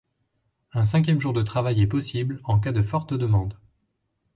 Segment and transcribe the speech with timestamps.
[0.73, 3.59] Un cinquième jour de travail est possible en cas de forte demande.